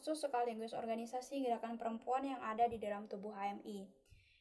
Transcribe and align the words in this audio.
khusus 0.00 0.24
sekaligus 0.24 0.72
organisasi 0.72 1.44
gerakan 1.44 1.76
perempuan 1.76 2.24
yang 2.24 2.40
ada 2.40 2.64
di 2.64 2.80
dalam 2.80 3.04
tubuh 3.04 3.36
HMI. 3.36 3.84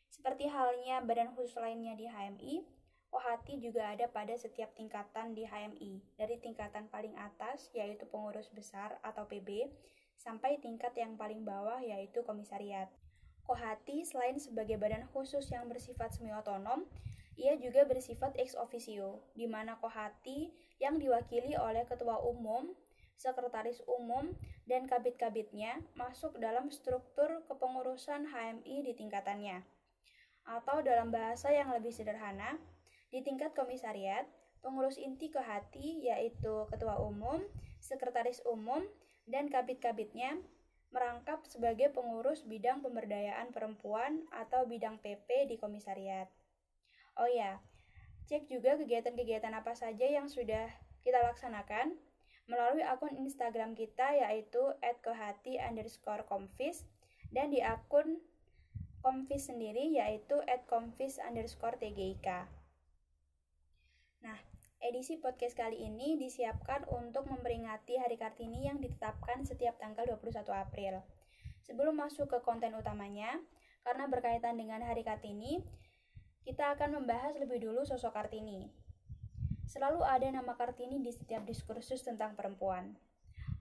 Seperti 0.07 0.47
halnya 0.47 1.03
badan 1.03 1.35
khusus 1.35 1.51
lainnya 1.59 1.99
di 1.99 2.07
HMI, 2.07 2.63
Kohati 3.11 3.59
juga 3.59 3.91
ada 3.91 4.07
pada 4.07 4.39
setiap 4.39 4.71
tingkatan 4.79 5.35
di 5.35 5.43
HMI, 5.43 6.15
dari 6.15 6.39
tingkatan 6.39 6.87
paling 6.87 7.11
atas 7.19 7.67
yaitu 7.75 8.07
pengurus 8.07 8.47
besar 8.55 9.03
atau 9.03 9.27
PB, 9.27 9.67
sampai 10.15 10.63
tingkat 10.63 10.95
yang 10.95 11.19
paling 11.19 11.43
bawah 11.43 11.83
yaitu 11.83 12.23
komisariat. 12.23 12.87
Kohati 13.43 14.07
selain 14.07 14.39
sebagai 14.39 14.79
badan 14.79 15.11
khusus 15.11 15.43
yang 15.51 15.67
bersifat 15.67 16.15
semi 16.15 16.31
otonom, 16.31 16.87
ia 17.35 17.59
juga 17.59 17.83
bersifat 17.83 18.31
ex 18.39 18.55
officio, 18.55 19.27
di 19.35 19.43
mana 19.43 19.75
Kohati 19.75 20.55
yang 20.79 20.95
diwakili 21.03 21.59
oleh 21.59 21.83
ketua 21.83 22.15
umum 22.23 22.71
sekretaris 23.19 23.83
umum, 23.83 24.31
dan 24.63 24.87
kabit-kabitnya 24.87 25.83
masuk 25.99 26.39
dalam 26.39 26.71
struktur 26.71 27.43
kepengurusan 27.51 28.31
HMI 28.31 28.87
di 28.87 28.93
tingkatannya. 28.95 29.67
Atau 30.47 30.79
dalam 30.81 31.11
bahasa 31.11 31.51
yang 31.51 31.75
lebih 31.75 31.91
sederhana, 31.91 32.55
di 33.11 33.19
tingkat 33.19 33.51
komisariat, 33.51 34.23
pengurus 34.63 34.95
inti 34.95 35.27
ke 35.27 35.43
hati 35.43 36.07
yaitu 36.07 36.63
ketua 36.71 36.95
umum, 37.03 37.43
sekretaris 37.83 38.39
umum, 38.47 38.87
dan 39.27 39.51
kabit-kabitnya 39.51 40.39
merangkap 40.89 41.45
sebagai 41.45 41.93
pengurus 41.93 42.41
bidang 42.47 42.81
pemberdayaan 42.81 43.53
perempuan 43.53 44.25
atau 44.33 44.65
bidang 44.65 44.97
PP 45.03 45.51
di 45.51 45.55
komisariat. 45.61 46.31
Oh 47.13 47.29
ya, 47.29 47.61
cek 48.25 48.49
juga 48.49 48.79
kegiatan-kegiatan 48.79 49.53
apa 49.53 49.77
saja 49.77 50.07
yang 50.07 50.25
sudah 50.25 50.71
kita 51.05 51.21
laksanakan 51.29 51.93
melalui 52.49 52.81
akun 52.81 53.13
Instagram 53.13 53.77
kita 53.77 54.17
yaitu 54.17 54.59
@kohati 55.05 55.61
underscore 55.61 56.25
komfis 56.25 56.81
dan 57.29 57.53
di 57.53 57.61
akun 57.61 58.17
komfis 59.05 59.53
sendiri 59.53 59.93
yaitu 59.93 60.41
@komfis 60.65 61.21
underscore 61.21 61.77
tgik. 61.77 62.25
Nah, 64.25 64.39
edisi 64.81 65.21
podcast 65.21 65.53
kali 65.55 65.77
ini 65.77 66.17
disiapkan 66.17 66.89
untuk 66.89 67.29
memperingati 67.29 68.01
Hari 68.01 68.17
Kartini 68.17 68.65
yang 68.65 68.81
ditetapkan 68.81 69.45
setiap 69.45 69.77
tanggal 69.77 70.09
21 70.09 70.49
April. 70.51 71.05
Sebelum 71.63 71.95
masuk 72.01 72.33
ke 72.33 72.41
konten 72.41 72.73
utamanya, 72.73 73.37
karena 73.85 74.09
berkaitan 74.09 74.57
dengan 74.57 74.83
Hari 74.83 75.05
Kartini, 75.05 75.61
kita 76.43 76.73
akan 76.75 76.99
membahas 76.99 77.37
lebih 77.37 77.61
dulu 77.61 77.85
sosok 77.85 78.11
Kartini. 78.11 78.88
Selalu 79.69 80.01
ada 80.01 80.25
nama 80.33 80.57
Kartini 80.57 80.97
di 80.97 81.13
setiap 81.13 81.45
diskursus 81.45 82.01
tentang 82.01 82.33
perempuan. 82.33 82.97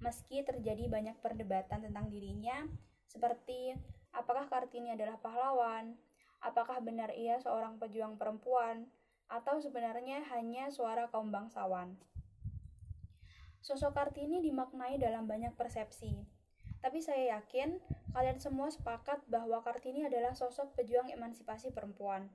Meski 0.01 0.41
terjadi 0.41 0.89
banyak 0.89 1.20
perdebatan 1.20 1.84
tentang 1.84 2.09
dirinya, 2.09 2.65
seperti 3.05 3.77
apakah 4.17 4.48
Kartini 4.48 4.97
adalah 4.97 5.20
pahlawan, 5.20 6.00
apakah 6.41 6.81
benar 6.81 7.12
ia 7.12 7.37
seorang 7.45 7.77
pejuang 7.77 8.17
perempuan, 8.17 8.89
atau 9.28 9.61
sebenarnya 9.61 10.25
hanya 10.33 10.73
suara 10.73 11.12
kaum 11.12 11.28
bangsawan. 11.28 12.00
Sosok 13.61 13.93
Kartini 13.93 14.41
dimaknai 14.41 14.97
dalam 14.97 15.28
banyak 15.28 15.53
persepsi, 15.60 16.25
tapi 16.81 17.04
saya 17.04 17.37
yakin 17.37 17.84
kalian 18.16 18.41
semua 18.41 18.72
sepakat 18.72 19.28
bahwa 19.28 19.60
Kartini 19.60 20.09
adalah 20.09 20.33
sosok 20.33 20.72
pejuang 20.72 21.12
emansipasi 21.12 21.69
perempuan. 21.69 22.33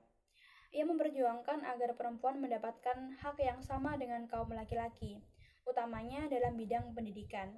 Ia 0.74 0.90
memperjuangkan 0.90 1.70
agar 1.70 1.94
perempuan 1.94 2.42
mendapatkan 2.42 3.22
hak 3.22 3.38
yang 3.38 3.62
sama 3.62 3.94
dengan 3.94 4.26
kaum 4.26 4.50
laki-laki, 4.50 5.22
utamanya 5.70 6.26
dalam 6.26 6.58
bidang 6.58 6.98
pendidikan. 6.98 7.54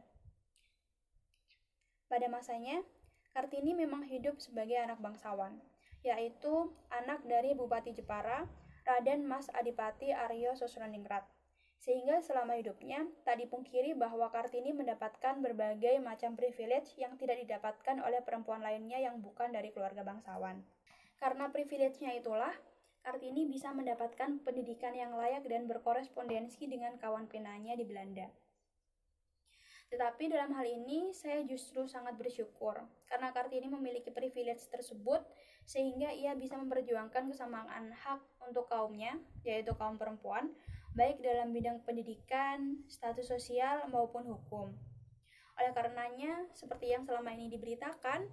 Pada 2.12 2.28
masanya, 2.28 2.84
Kartini 3.31 3.72
memang 3.72 4.03
hidup 4.03 4.40
sebagai 4.44 4.76
anak 4.76 5.00
bangsawan, 5.00 5.59
yaitu 6.03 6.76
anak 6.92 7.24
dari 7.24 7.56
Bupati 7.56 7.96
Jepara, 7.96 8.44
Raden 8.84 9.24
Mas 9.24 9.47
Adipati 9.52 10.12
Aryo 10.12 10.52
Sosroningrat. 10.56 11.24
Sehingga 11.80 12.20
selama 12.20 12.59
hidupnya, 12.59 13.08
tak 13.24 13.40
dipungkiri 13.40 13.96
bahwa 13.96 14.28
Kartini 14.28 14.76
mendapatkan 14.76 15.40
berbagai 15.40 16.00
macam 16.03 16.36
privilege 16.36 16.96
yang 17.00 17.16
tidak 17.16 17.40
didapatkan 17.47 18.00
oleh 18.03 18.20
perempuan 18.24 18.59
lainnya 18.59 19.00
yang 19.00 19.24
bukan 19.24 19.56
dari 19.56 19.72
keluarga 19.72 20.03
bangsawan. 20.03 20.64
Karena 21.20 21.47
privilege-nya 21.52 22.16
itulah, 22.16 22.52
Kartini 23.05 23.45
bisa 23.45 23.69
mendapatkan 23.69 24.41
pendidikan 24.41 24.97
yang 24.97 25.13
layak 25.13 25.45
dan 25.45 25.69
berkorespondensi 25.69 26.66
dengan 26.66 26.97
kawan 26.97 27.29
penanya 27.29 27.77
di 27.77 27.85
Belanda. 27.85 28.25
Tetapi 29.93 30.33
dalam 30.33 30.49
hal 30.57 30.66
ini 30.66 31.13
saya 31.13 31.45
justru 31.45 31.85
sangat 31.85 32.17
bersyukur 32.17 32.81
karena 33.05 33.29
Kartini 33.29 33.69
memiliki 33.69 34.09
privilege 34.09 34.66
tersebut 34.73 35.21
sehingga 35.69 36.09
ia 36.09 36.33
bisa 36.33 36.57
memperjuangkan 36.57 37.29
kesamaan 37.29 37.93
hak 37.93 38.25
untuk 38.41 38.66
kaumnya, 38.66 39.22
yaitu 39.45 39.77
kaum 39.77 40.01
perempuan, 40.01 40.49
baik 40.97 41.22
dalam 41.22 41.53
bidang 41.53 41.85
pendidikan, 41.85 42.81
status 42.89 43.29
sosial 43.29 43.85
maupun 43.93 44.25
hukum. 44.25 44.73
Oleh 45.61 45.72
karenanya, 45.77 46.49
seperti 46.57 46.89
yang 46.89 47.05
selama 47.05 47.33
ini 47.37 47.53
diberitakan, 47.53 48.25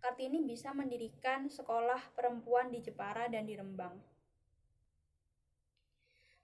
Kartini 0.00 0.40
bisa 0.46 0.72
mendirikan 0.72 1.52
sekolah 1.52 2.00
perempuan 2.16 2.72
di 2.72 2.80
Jepara 2.80 3.28
dan 3.28 3.44
di 3.44 3.52
Rembang. 3.52 4.09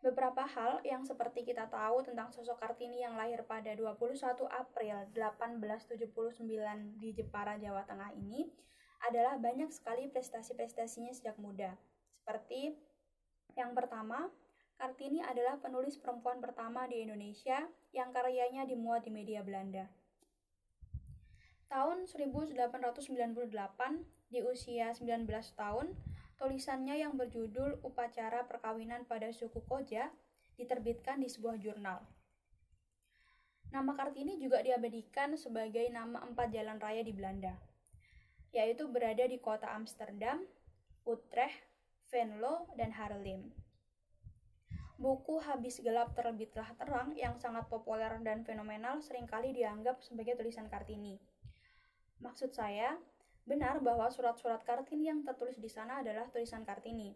Beberapa 0.05 0.45
hal 0.45 0.85
yang 0.85 1.03
seperti 1.09 1.43
kita 1.43 1.73
tahu 1.73 2.05
tentang 2.05 2.29
sosok 2.29 2.61
Kartini 2.61 3.01
yang 3.01 3.17
lahir 3.17 3.41
pada 3.49 3.73
21 3.73 4.21
April 4.53 4.97
1879 5.17 7.01
di 7.01 7.17
Jepara, 7.17 7.57
Jawa 7.57 7.83
Tengah 7.89 8.13
ini 8.13 8.45
adalah 9.09 9.41
banyak 9.41 9.73
sekali 9.73 10.13
prestasi-prestasinya 10.13 11.17
sejak 11.17 11.41
muda. 11.41 11.75
Seperti 12.21 12.77
yang 13.57 13.73
pertama, 13.73 14.29
Kartini 14.77 15.25
adalah 15.25 15.57
penulis 15.57 15.97
perempuan 15.97 16.45
pertama 16.45 16.85
di 16.85 17.01
Indonesia 17.01 17.65
yang 17.97 18.13
karyanya 18.13 18.69
dimuat 18.69 19.09
di 19.09 19.11
media 19.13 19.41
Belanda. 19.41 19.89
Tahun 21.73 22.05
1898, 22.05 23.49
di 24.29 24.45
usia 24.45 24.93
19 24.93 25.25
tahun, 25.57 25.97
Tulisannya 26.37 27.01
yang 27.01 27.17
berjudul 27.17 27.81
Upacara 27.81 28.45
Perkawinan 28.45 29.09
pada 29.09 29.33
Suku 29.33 29.65
Koja 29.65 30.13
diterbitkan 30.61 31.21
di 31.21 31.33
sebuah 31.33 31.57
jurnal. 31.57 32.05
Nama 33.73 33.93
Kartini 33.97 34.37
juga 34.37 34.61
diabadikan 34.61 35.33
sebagai 35.35 35.89
nama 35.89 36.21
empat 36.23 36.53
jalan 36.53 36.77
raya 36.77 37.01
di 37.01 37.13
Belanda, 37.17 37.57
yaitu 38.53 38.85
berada 38.89 39.25
di 39.25 39.41
kota 39.41 39.69
Amsterdam, 39.73 40.45
Utrecht, 41.09 41.65
Venlo, 42.13 42.69
dan 42.77 42.93
Haarlem. 42.93 43.53
Buku 44.97 45.41
Habis 45.45 45.85
Gelap 45.85 46.17
Terbitlah 46.17 46.73
Terang 46.81 47.13
yang 47.13 47.37
sangat 47.37 47.69
populer 47.69 48.17
dan 48.25 48.49
fenomenal 48.49 49.05
sering 49.05 49.29
kali 49.29 49.53
dianggap 49.53 50.01
sebagai 50.01 50.41
tulisan 50.41 50.73
Kartini. 50.73 51.21
Maksud 52.25 52.57
saya, 52.57 52.97
Benar 53.47 53.79
bahwa 53.79 54.11
surat-surat 54.11 54.67
Kartini 54.67 55.07
yang 55.07 55.23
tertulis 55.23 55.55
di 55.63 55.71
sana 55.71 56.03
adalah 56.03 56.27
tulisan 56.35 56.67
Kartini. 56.67 57.15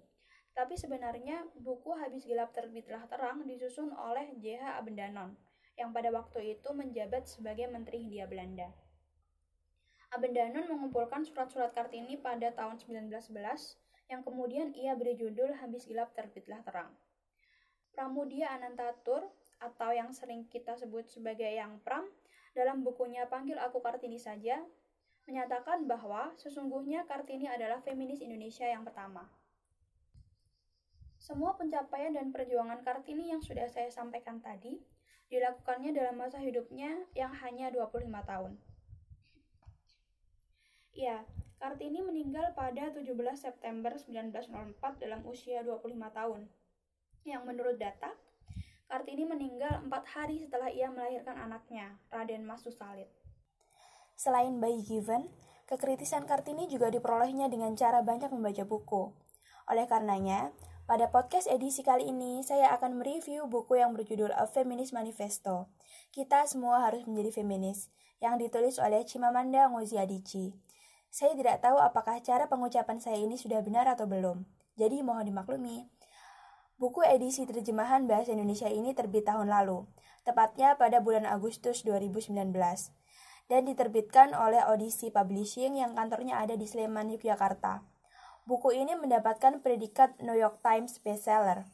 Tapi 0.55 0.79
sebenarnya 0.79 1.43
buku 1.59 1.91
Habis 1.91 2.23
Gelap 2.23 2.55
Terbitlah 2.55 3.11
Terang 3.11 3.43
disusun 3.43 3.91
oleh 3.91 4.31
J.H. 4.39 4.79
Abendanon, 4.79 5.35
yang 5.75 5.91
pada 5.91 6.15
waktu 6.15 6.55
itu 6.55 6.71
menjabat 6.71 7.27
sebagai 7.27 7.67
Menteri 7.67 8.07
Hindia 8.07 8.31
Belanda. 8.31 8.71
Abendanon 10.15 10.71
mengumpulkan 10.71 11.27
surat-surat 11.27 11.75
Kartini 11.75 12.19
pada 12.19 12.55
tahun 12.55 12.79
1911 12.79 13.31
yang 14.11 14.27
kemudian 14.27 14.75
ia 14.75 14.95
beri 14.99 15.15
judul 15.15 15.55
Habis 15.59 15.87
Gelap 15.87 16.15
Terbitlah 16.15 16.63
Terang. 16.67 16.91
Pramudia 17.95 18.55
Anantatur 18.55 19.27
atau 19.59 19.91
yang 19.91 20.15
sering 20.15 20.47
kita 20.47 20.79
sebut 20.79 21.11
sebagai 21.11 21.47
Yang 21.47 21.79
Pram 21.83 22.07
dalam 22.55 22.83
bukunya 22.83 23.27
Panggil 23.31 23.59
Aku 23.63 23.79
Kartini 23.79 24.19
Saja 24.19 24.63
menyatakan 25.29 25.85
bahwa 25.85 26.33
sesungguhnya 26.41 27.05
Kartini 27.05 27.49
adalah 27.49 27.83
feminis 27.85 28.25
Indonesia 28.25 28.65
yang 28.65 28.87
pertama. 28.87 29.29
Semua 31.21 31.53
pencapaian 31.59 32.17
dan 32.17 32.33
perjuangan 32.33 32.81
Kartini 32.81 33.29
yang 33.29 33.45
sudah 33.45 33.69
saya 33.69 33.93
sampaikan 33.93 34.41
tadi 34.41 34.81
dilakukannya 35.31 35.95
dalam 35.95 36.19
masa 36.19 36.43
hidupnya 36.43 37.07
yang 37.15 37.31
hanya 37.45 37.71
25 37.71 38.09
tahun. 38.25 38.59
Ya, 40.97 41.23
Kartini 41.61 42.01
meninggal 42.01 42.57
pada 42.57 42.89
17 42.89 43.05
September 43.37 43.93
1904 43.95 44.81
dalam 44.97 45.21
usia 45.29 45.61
25 45.61 45.93
tahun. 46.09 46.49
Yang 47.29 47.43
menurut 47.45 47.77
data, 47.77 48.17
Kartini 48.89 49.29
meninggal 49.29 49.87
empat 49.87 50.09
hari 50.09 50.41
setelah 50.41 50.73
ia 50.73 50.91
melahirkan 50.91 51.37
anaknya, 51.37 51.95
Raden 52.11 52.43
Mas 52.43 52.65
Susalit. 52.65 53.20
Selain 54.21 54.61
bayi 54.61 54.85
given, 54.85 55.33
kekritisan 55.65 56.29
Kartini 56.29 56.69
juga 56.69 56.93
diperolehnya 56.93 57.49
dengan 57.49 57.73
cara 57.73 58.05
banyak 58.05 58.29
membaca 58.29 58.69
buku. 58.69 59.17
Oleh 59.65 59.89
karenanya, 59.89 60.53
Pada 60.85 61.07
podcast 61.07 61.47
edisi 61.47 61.87
kali 61.87 62.11
ini, 62.11 62.43
saya 62.43 62.75
akan 62.75 62.99
mereview 62.99 63.47
buku 63.47 63.79
yang 63.79 63.95
berjudul 63.95 64.35
A 64.35 64.51
Feminist 64.51 64.91
Manifesto. 64.91 65.71
Kita 66.11 66.43
semua 66.51 66.83
harus 66.83 67.07
menjadi 67.07 67.31
feminis, 67.41 67.95
yang 68.19 68.43
ditulis 68.43 68.75
oleh 68.83 69.07
Chimamanda 69.07 69.71
Ngozi 69.71 70.03
Adichie. 70.03 70.51
Saya 71.07 71.39
tidak 71.39 71.63
tahu 71.63 71.79
apakah 71.79 72.19
cara 72.27 72.51
pengucapan 72.51 72.99
saya 72.99 73.23
ini 73.23 73.39
sudah 73.39 73.63
benar 73.63 73.87
atau 73.87 74.11
belum, 74.11 74.43
jadi 74.75 74.99
mohon 75.07 75.31
dimaklumi. 75.31 75.87
Buku 76.75 77.07
edisi 77.07 77.47
terjemahan 77.47 78.11
bahasa 78.11 78.35
Indonesia 78.35 78.67
ini 78.67 78.91
terbit 78.91 79.31
tahun 79.31 79.47
lalu, 79.47 79.87
tepatnya 80.27 80.75
pada 80.75 80.99
bulan 80.99 81.23
Agustus 81.23 81.87
2019, 81.87 82.51
dan 83.51 83.67
diterbitkan 83.67 84.31
oleh 84.39 84.63
Odyssey 84.63 85.11
Publishing 85.11 85.83
yang 85.83 85.99
kantornya 85.99 86.39
ada 86.39 86.55
di 86.55 86.71
Sleman, 86.71 87.11
Yogyakarta. 87.11 87.83
Buku 88.47 88.71
ini 88.71 88.95
mendapatkan 88.95 89.59
predikat 89.59 90.15
New 90.23 90.39
York 90.39 90.63
Times 90.63 91.03
bestseller. 91.03 91.67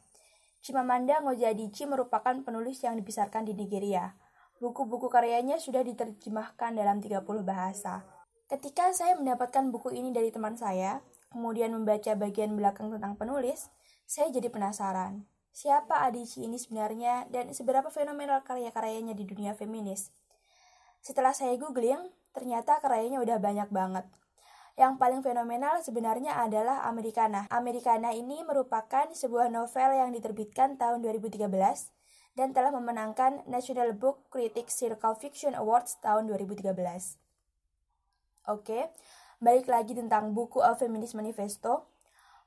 Chimamanda 0.65 1.21
Ngozi 1.21 1.69
merupakan 1.85 2.35
penulis 2.43 2.81
yang 2.81 2.97
dibesarkan 2.97 3.45
di 3.45 3.53
Nigeria. 3.53 4.17
Buku-buku 4.57 5.13
karyanya 5.13 5.61
sudah 5.61 5.85
diterjemahkan 5.85 6.73
dalam 6.73 6.99
30 7.05 7.23
bahasa. 7.45 8.09
Ketika 8.49 8.89
saya 8.97 9.15
mendapatkan 9.21 9.69
buku 9.69 9.93
ini 9.93 10.17
dari 10.17 10.33
teman 10.33 10.57
saya, 10.57 11.05
kemudian 11.29 11.77
membaca 11.77 12.17
bagian 12.17 12.57
belakang 12.57 12.89
tentang 12.89 13.21
penulis, 13.21 13.69
saya 14.09 14.33
jadi 14.33 14.49
penasaran. 14.49 15.29
Siapa 15.53 16.03
Adichie 16.09 16.49
ini 16.49 16.57
sebenarnya 16.57 17.29
dan 17.29 17.53
seberapa 17.53 17.93
fenomenal 17.93 18.43
karya-karyanya 18.43 19.13
di 19.13 19.29
dunia 19.29 19.53
feminis? 19.53 20.15
Setelah 21.07 21.31
saya 21.31 21.55
googling, 21.55 22.03
ternyata 22.35 22.83
karyanya 22.83 23.23
udah 23.23 23.39
banyak 23.39 23.71
banget. 23.71 24.11
Yang 24.75 24.99
paling 24.99 25.23
fenomenal 25.23 25.79
sebenarnya 25.79 26.35
adalah 26.35 26.83
Americana. 26.83 27.47
Americana 27.47 28.11
ini 28.11 28.43
merupakan 28.43 29.07
sebuah 29.15 29.47
novel 29.47 30.03
yang 30.03 30.11
diterbitkan 30.11 30.75
tahun 30.75 31.07
2013 31.07 31.47
dan 32.35 32.51
telah 32.51 32.75
memenangkan 32.75 33.47
National 33.47 33.95
Book 33.95 34.27
Critics 34.35 34.83
Circle 34.83 35.15
Fiction 35.23 35.55
Awards 35.55 35.95
tahun 36.03 36.27
2013. 36.27 36.75
Oke, 38.51 38.91
balik 39.39 39.71
lagi 39.71 39.95
tentang 39.95 40.35
buku 40.35 40.59
A 40.59 40.75
Feminist 40.75 41.15
Manifesto. 41.15 41.87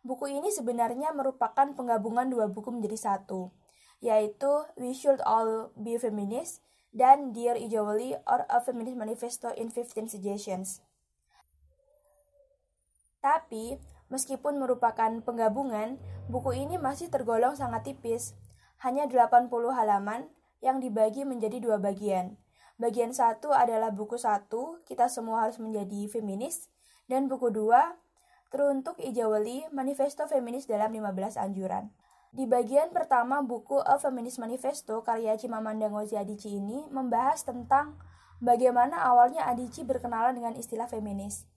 Buku 0.03 0.27
ini 0.27 0.51
sebenarnya 0.51 1.15
merupakan 1.15 1.71
penggabungan 1.71 2.27
dua 2.27 2.51
buku 2.51 2.75
menjadi 2.75 3.07
satu, 3.07 3.55
yaitu 4.03 4.67
We 4.75 4.91
Should 4.91 5.23
All 5.23 5.71
Be 5.79 5.95
Feminist 5.95 6.59
dan 6.89 7.31
Dear 7.31 7.55
Ijawali 7.55 8.17
or 8.25 8.45
A 8.49 8.61
Feminist 8.61 8.97
Manifesto 8.97 9.53
in 9.53 9.69
15 9.69 10.09
Suggestions. 10.09 10.81
Tapi, 13.19 13.77
meskipun 14.07 14.57
merupakan 14.57 15.11
penggabungan, 15.21 15.99
buku 16.31 16.55
ini 16.55 16.79
masih 16.79 17.11
tergolong 17.11 17.53
sangat 17.53 17.83
tipis, 17.85 18.33
hanya 18.79 19.05
80 19.05 19.51
halaman 19.75 20.31
yang 20.63 20.79
dibagi 20.79 21.27
menjadi 21.27 21.59
dua 21.59 21.77
bagian. 21.79 22.39
Bagian 22.79 23.11
satu 23.11 23.51
adalah 23.51 23.91
buku 23.91 24.15
satu, 24.15 24.79
kita 24.87 25.11
semua 25.11 25.43
harus 25.43 25.59
menjadi 25.59 26.07
feminis, 26.07 26.71
dan 27.11 27.27
buku 27.27 27.51
dua, 27.51 27.99
teruntuk 28.49 28.95
Ijawali, 29.03 29.67
Manifesto 29.75 30.25
Feminis 30.31 30.63
dalam 30.63 30.95
15 30.95 31.35
Anjuran. 31.35 31.91
Di 32.29 32.45
bagian 32.45 32.93
pertama 32.93 33.41
buku 33.41 33.81
A 33.81 33.97
Feminist 33.97 34.37
Manifesto 34.37 35.01
karya 35.01 35.33
Chimamanda 35.33 35.89
Ngozi 35.89 36.13
Adichie 36.13 36.61
ini 36.61 36.85
membahas 36.93 37.41
tentang 37.41 37.97
bagaimana 38.37 39.01
awalnya 39.01 39.49
Adichie 39.49 39.81
berkenalan 39.81 40.37
dengan 40.37 40.53
istilah 40.53 40.85
feminis 40.85 41.49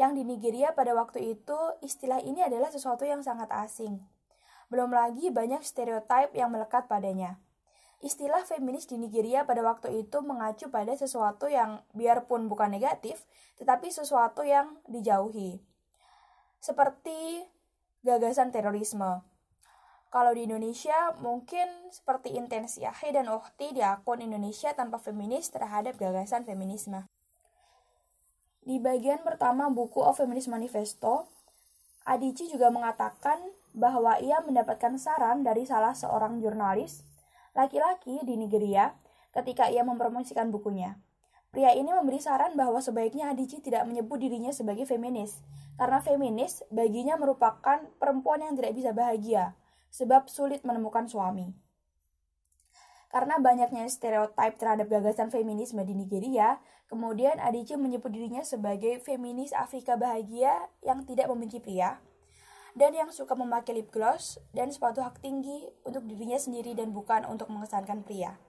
yang 0.00 0.16
di 0.16 0.24
Nigeria 0.24 0.72
pada 0.72 0.96
waktu 0.96 1.36
itu 1.36 1.58
istilah 1.84 2.24
ini 2.24 2.40
adalah 2.40 2.72
sesuatu 2.72 3.04
yang 3.04 3.20
sangat 3.20 3.52
asing. 3.52 4.00
Belum 4.72 4.88
lagi 4.88 5.28
banyak 5.28 5.60
stereotip 5.60 6.32
yang 6.32 6.48
melekat 6.48 6.88
padanya. 6.88 7.36
Istilah 8.02 8.42
feminis 8.48 8.88
di 8.88 8.98
Nigeria 8.98 9.46
pada 9.46 9.62
waktu 9.62 10.02
itu 10.02 10.24
mengacu 10.24 10.72
pada 10.72 10.90
sesuatu 10.96 11.46
yang 11.46 11.86
biarpun 11.94 12.50
bukan 12.50 12.72
negatif, 12.72 13.22
tetapi 13.60 13.94
sesuatu 13.94 14.42
yang 14.42 14.80
dijauhi. 14.90 15.62
Seperti 16.58 17.46
gagasan 18.02 18.50
terorisme. 18.50 19.31
Kalau 20.12 20.36
di 20.36 20.44
Indonesia, 20.44 21.16
mungkin 21.24 21.64
seperti 21.88 22.36
Intensia 22.36 22.92
He 22.92 23.16
dan 23.16 23.32
Ohti 23.32 23.72
di 23.72 23.80
akun 23.80 24.20
Indonesia 24.20 24.76
tanpa 24.76 25.00
feminis 25.00 25.48
terhadap 25.48 25.96
gagasan 25.96 26.44
feminisme. 26.44 27.08
Di 28.60 28.76
bagian 28.76 29.24
pertama 29.24 29.72
buku 29.72 30.04
of 30.04 30.20
Feminist 30.20 30.52
Manifesto, 30.52 31.32
Adichie 32.04 32.52
juga 32.52 32.68
mengatakan 32.68 33.40
bahwa 33.72 34.20
ia 34.20 34.44
mendapatkan 34.44 35.00
saran 35.00 35.48
dari 35.48 35.64
salah 35.64 35.96
seorang 35.96 36.44
jurnalis 36.44 37.08
laki-laki 37.56 38.20
di 38.20 38.36
Nigeria 38.36 38.92
ketika 39.32 39.72
ia 39.72 39.80
mempromosikan 39.80 40.52
bukunya. 40.52 41.00
Pria 41.48 41.72
ini 41.72 41.88
memberi 41.88 42.20
saran 42.20 42.52
bahwa 42.52 42.84
sebaiknya 42.84 43.32
Adichie 43.32 43.64
tidak 43.64 43.88
menyebut 43.88 44.20
dirinya 44.20 44.52
sebagai 44.52 44.84
feminis, 44.84 45.40
karena 45.80 46.04
feminis 46.04 46.60
baginya 46.68 47.16
merupakan 47.16 47.80
perempuan 47.96 48.44
yang 48.44 48.60
tidak 48.60 48.76
bisa 48.76 48.92
bahagia, 48.92 49.56
sebab 49.92 50.26
sulit 50.32 50.64
menemukan 50.64 51.04
suami. 51.04 51.52
Karena 53.12 53.36
banyaknya 53.36 53.84
stereotip 53.92 54.56
terhadap 54.56 54.88
gagasan 54.88 55.28
feminisme 55.28 55.84
di 55.84 55.92
Nigeria, 55.92 56.56
kemudian 56.88 57.36
Adichie 57.44 57.76
menyebut 57.76 58.08
dirinya 58.08 58.40
sebagai 58.40 59.04
feminis 59.04 59.52
Afrika 59.52 60.00
bahagia 60.00 60.72
yang 60.80 61.04
tidak 61.04 61.28
membenci 61.28 61.60
pria, 61.60 62.00
dan 62.72 62.96
yang 62.96 63.12
suka 63.12 63.36
memakai 63.36 63.76
lip 63.76 63.92
gloss 63.92 64.40
dan 64.56 64.72
sepatu 64.72 65.04
hak 65.04 65.20
tinggi 65.20 65.68
untuk 65.84 66.08
dirinya 66.08 66.40
sendiri 66.40 66.72
dan 66.72 66.96
bukan 66.96 67.28
untuk 67.28 67.52
mengesankan 67.52 68.00
pria. 68.00 68.40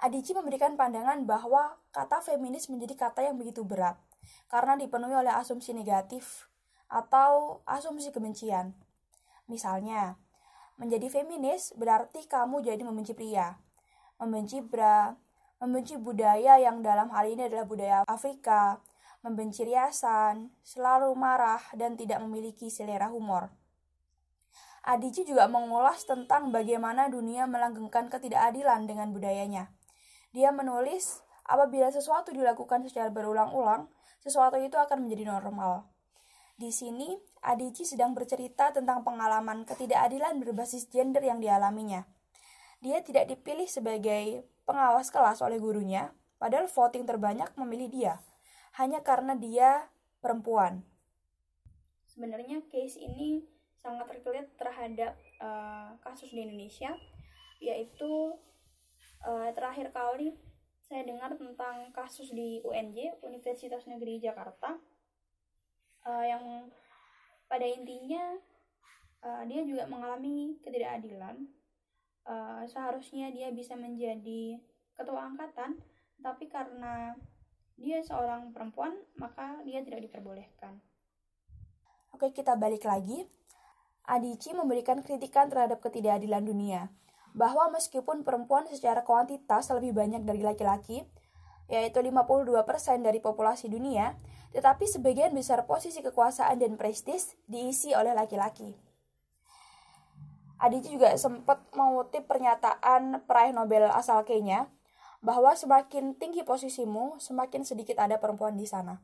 Adichie 0.00 0.32
memberikan 0.32 0.80
pandangan 0.80 1.28
bahwa 1.28 1.76
kata 1.92 2.24
feminis 2.24 2.72
menjadi 2.72 2.96
kata 2.96 3.28
yang 3.28 3.36
begitu 3.36 3.60
berat, 3.60 4.00
karena 4.48 4.72
dipenuhi 4.80 5.12
oleh 5.12 5.36
asumsi 5.36 5.76
negatif 5.76 6.48
atau 6.88 7.60
asumsi 7.68 8.08
kebencian. 8.08 8.72
Misalnya, 9.48 10.20
Menjadi 10.78 11.10
feminis 11.10 11.74
berarti 11.74 12.30
kamu 12.30 12.62
jadi 12.62 12.78
membenci 12.86 13.10
pria, 13.10 13.58
membenci 14.22 14.62
bra, 14.62 15.10
membenci 15.58 15.98
budaya 15.98 16.54
yang 16.62 16.86
dalam 16.86 17.10
hal 17.10 17.26
ini 17.26 17.50
adalah 17.50 17.66
budaya 17.66 17.98
Afrika, 18.06 18.78
membenci 19.26 19.66
riasan, 19.66 20.54
selalu 20.62 21.10
marah, 21.18 21.58
dan 21.74 21.98
tidak 21.98 22.22
memiliki 22.22 22.70
selera 22.70 23.10
humor. 23.10 23.50
Adici 24.86 25.26
juga 25.26 25.50
mengulas 25.50 26.06
tentang 26.06 26.54
bagaimana 26.54 27.10
dunia 27.10 27.50
melanggengkan 27.50 28.06
ketidakadilan 28.06 28.86
dengan 28.86 29.10
budayanya. 29.10 29.74
Dia 30.30 30.54
menulis, 30.54 31.26
apabila 31.42 31.90
sesuatu 31.90 32.30
dilakukan 32.30 32.86
secara 32.86 33.10
berulang-ulang, 33.10 33.90
sesuatu 34.22 34.62
itu 34.62 34.78
akan 34.78 35.10
menjadi 35.10 35.26
normal. 35.26 35.90
Di 36.58 36.74
sini, 36.74 37.14
Adici 37.38 37.86
sedang 37.86 38.18
bercerita 38.18 38.74
tentang 38.74 39.06
pengalaman 39.06 39.62
ketidakadilan 39.62 40.42
berbasis 40.42 40.90
gender 40.90 41.22
yang 41.22 41.38
dialaminya. 41.38 42.02
Dia 42.82 42.98
tidak 42.98 43.30
dipilih 43.30 43.70
sebagai 43.70 44.42
pengawas 44.66 45.14
kelas 45.14 45.38
oleh 45.38 45.62
gurunya, 45.62 46.10
padahal 46.42 46.66
voting 46.66 47.06
terbanyak 47.06 47.54
memilih 47.54 47.86
dia, 47.86 48.14
hanya 48.74 49.06
karena 49.06 49.38
dia 49.38 49.86
perempuan. 50.18 50.82
Sebenarnya 52.10 52.58
case 52.66 52.98
ini 52.98 53.46
sangat 53.78 54.10
terkait 54.10 54.50
terhadap 54.58 55.14
uh, 55.38 55.94
kasus 56.02 56.34
di 56.34 56.42
Indonesia, 56.42 56.90
yaitu 57.62 58.34
uh, 59.22 59.48
terakhir 59.54 59.94
kali 59.94 60.34
saya 60.90 61.06
dengar 61.06 61.38
tentang 61.38 61.94
kasus 61.94 62.34
di 62.34 62.58
UNJ 62.66 63.22
Universitas 63.22 63.86
Negeri 63.86 64.18
Jakarta 64.18 64.74
uh, 66.08 66.24
yang 66.24 66.44
pada 67.44 67.64
intinya 67.68 68.40
uh, 69.20 69.44
dia 69.44 69.60
juga 69.68 69.84
mengalami 69.84 70.56
ketidakadilan. 70.64 71.44
Uh, 72.28 72.60
seharusnya 72.68 73.32
dia 73.32 73.48
bisa 73.48 73.72
menjadi 73.72 74.60
ketua 74.92 75.32
angkatan 75.32 75.80
tapi 76.20 76.44
karena 76.52 77.16
dia 77.78 78.04
seorang 78.04 78.52
perempuan 78.52 78.92
maka 79.16 79.60
dia 79.64 79.80
tidak 79.84 80.04
diperbolehkan. 80.08 80.80
Oke 82.12 82.32
kita 82.32 82.56
balik 82.56 82.84
lagi. 82.84 83.24
Adici 84.08 84.56
memberikan 84.56 85.04
kritikan 85.04 85.52
terhadap 85.52 85.84
ketidakadilan 85.84 86.44
dunia 86.44 86.88
bahwa 87.36 87.68
meskipun 87.70 88.24
perempuan 88.24 88.64
secara 88.64 89.04
kuantitas 89.04 89.68
lebih 89.68 89.92
banyak 89.92 90.24
dari 90.24 90.40
laki-laki, 90.40 91.04
yaitu 91.68 92.00
52% 92.00 92.64
dari 93.04 93.20
populasi 93.20 93.68
dunia, 93.68 94.16
tetapi 94.52 94.88
sebagian 94.88 95.36
besar 95.36 95.68
posisi 95.68 96.00
kekuasaan 96.00 96.58
dan 96.58 96.80
prestis 96.80 97.36
diisi 97.44 97.92
oleh 97.92 98.16
laki-laki. 98.16 98.72
Adici 100.58 100.98
juga 100.98 101.14
sempat 101.14 101.62
mengutip 101.76 102.26
pernyataan 102.26 103.22
peraih 103.30 103.54
Nobel 103.54 103.86
asal 103.94 104.26
Kenya 104.26 104.66
bahwa 105.22 105.54
semakin 105.54 106.18
tinggi 106.18 106.42
posisimu, 106.42 107.22
semakin 107.22 107.62
sedikit 107.62 107.98
ada 108.02 108.18
perempuan 108.18 108.58
di 108.58 108.66
sana. 108.66 108.98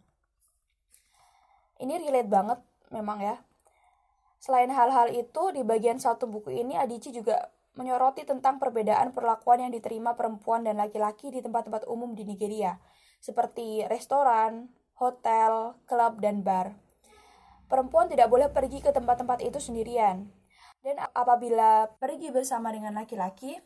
Ini 1.79 1.99
relate 2.03 2.31
banget 2.31 2.59
memang 2.91 3.23
ya. 3.23 3.39
Selain 4.39 4.71
hal-hal 4.71 5.15
itu, 5.15 5.55
di 5.55 5.63
bagian 5.63 5.99
satu 5.99 6.29
buku 6.29 6.53
ini 6.53 6.77
Adici 6.77 7.11
juga 7.15 7.51
menyoroti 7.75 8.23
tentang 8.23 8.63
perbedaan 8.63 9.11
perlakuan 9.11 9.67
yang 9.67 9.73
diterima 9.75 10.15
perempuan 10.15 10.63
dan 10.63 10.79
laki-laki 10.79 11.35
di 11.35 11.43
tempat-tempat 11.43 11.91
umum 11.91 12.15
di 12.15 12.23
Nigeria, 12.23 12.79
seperti 13.19 13.83
restoran, 13.91 14.71
hotel, 14.99 15.79
klub, 15.87 16.23
dan 16.23 16.47
bar. 16.47 16.79
Perempuan 17.67 18.07
tidak 18.07 18.31
boleh 18.31 18.47
pergi 18.53 18.79
ke 18.85 18.95
tempat-tempat 18.95 19.43
itu 19.43 19.59
sendirian. 19.59 20.31
Dan 20.85 21.01
apabila 21.17 21.89
pergi 21.97 22.29
bersama 22.29 22.69
dengan 22.71 22.93
laki-laki, 22.95 23.57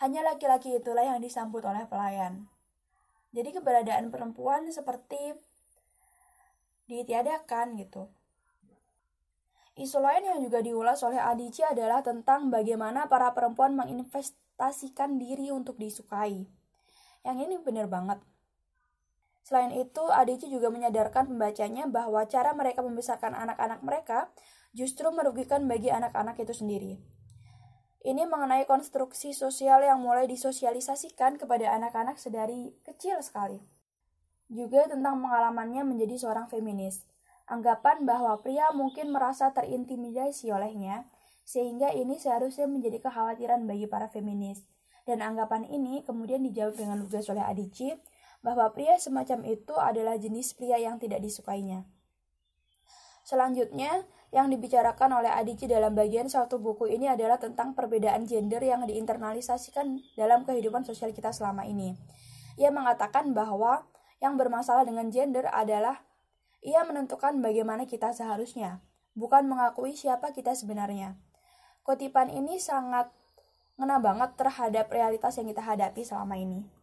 hanya 0.00 0.24
laki-laki 0.24 0.78
itulah 0.78 1.02
yang 1.04 1.18
disambut 1.18 1.60
oleh 1.66 1.84
pelayan. 1.84 2.46
Jadi 3.34 3.58
keberadaan 3.58 4.08
perempuan 4.08 4.70
seperti 4.70 5.34
ditiadakan 6.90 7.78
gitu. 7.78 8.10
Isu 9.78 10.02
lain 10.02 10.26
yang 10.26 10.38
juga 10.42 10.60
diulas 10.60 11.00
oleh 11.06 11.22
Adici 11.22 11.62
adalah 11.62 12.02
tentang 12.02 12.50
bagaimana 12.50 13.06
para 13.06 13.30
perempuan 13.32 13.78
menginvestasikan 13.78 15.16
diri 15.16 15.54
untuk 15.54 15.78
disukai. 15.78 16.44
Yang 17.22 17.38
ini 17.46 17.56
benar 17.62 17.86
banget. 17.86 18.18
Selain 19.50 19.74
itu, 19.74 20.06
Adici 20.14 20.46
juga 20.46 20.70
menyadarkan 20.70 21.26
pembacanya 21.26 21.90
bahwa 21.90 22.22
cara 22.30 22.54
mereka 22.54 22.86
membesarkan 22.86 23.34
anak-anak 23.34 23.82
mereka 23.82 24.30
justru 24.70 25.10
merugikan 25.10 25.66
bagi 25.66 25.90
anak-anak 25.90 26.38
itu 26.38 26.54
sendiri. 26.54 27.02
Ini 28.06 28.30
mengenai 28.30 28.62
konstruksi 28.70 29.34
sosial 29.34 29.82
yang 29.82 29.98
mulai 29.98 30.30
disosialisasikan 30.30 31.34
kepada 31.34 31.66
anak-anak 31.74 32.22
sedari 32.22 32.78
kecil 32.86 33.18
sekali. 33.26 33.58
Juga 34.46 34.86
tentang 34.86 35.18
pengalamannya 35.18 35.82
menjadi 35.82 36.14
seorang 36.22 36.46
feminis. 36.46 37.02
Anggapan 37.50 38.06
bahwa 38.06 38.38
pria 38.46 38.70
mungkin 38.70 39.10
merasa 39.10 39.50
terintimidasi 39.50 40.46
olehnya, 40.54 41.10
sehingga 41.42 41.90
ini 41.90 42.22
seharusnya 42.22 42.70
menjadi 42.70 43.02
kekhawatiran 43.02 43.66
bagi 43.66 43.90
para 43.90 44.06
feminis. 44.06 44.62
Dan 45.02 45.26
anggapan 45.26 45.66
ini 45.66 46.06
kemudian 46.06 46.46
dijawab 46.46 46.78
dengan 46.78 47.02
lugas 47.02 47.26
oleh 47.26 47.42
Adici 47.42 47.98
bahwa 48.40 48.72
pria 48.72 48.96
semacam 48.96 49.44
itu 49.44 49.74
adalah 49.76 50.16
jenis 50.16 50.56
pria 50.56 50.80
yang 50.80 50.96
tidak 50.96 51.20
disukainya. 51.20 51.84
Selanjutnya, 53.20 54.08
yang 54.30 54.48
dibicarakan 54.48 55.22
oleh 55.22 55.30
Adici 55.30 55.66
dalam 55.66 55.92
bagian 55.92 56.30
satu 56.30 56.62
buku 56.62 56.86
ini 56.86 57.10
adalah 57.10 57.36
tentang 57.36 57.74
perbedaan 57.74 58.24
gender 58.24 58.62
yang 58.62 58.86
diinternalisasikan 58.86 59.98
dalam 60.14 60.46
kehidupan 60.46 60.86
sosial 60.86 61.10
kita 61.10 61.34
selama 61.34 61.66
ini. 61.66 61.98
Ia 62.56 62.70
mengatakan 62.70 63.34
bahwa 63.34 63.86
yang 64.22 64.38
bermasalah 64.38 64.86
dengan 64.86 65.10
gender 65.10 65.50
adalah 65.50 66.02
ia 66.62 66.84
menentukan 66.86 67.40
bagaimana 67.40 67.88
kita 67.88 68.12
seharusnya, 68.14 68.84
bukan 69.16 69.48
mengakui 69.48 69.96
siapa 69.96 70.30
kita 70.30 70.54
sebenarnya. 70.54 71.18
Kutipan 71.82 72.28
ini 72.30 72.60
sangat 72.60 73.10
ngena 73.80 73.98
banget 73.98 74.36
terhadap 74.36 74.92
realitas 74.92 75.40
yang 75.40 75.48
kita 75.48 75.64
hadapi 75.64 76.04
selama 76.04 76.36
ini. 76.36 76.79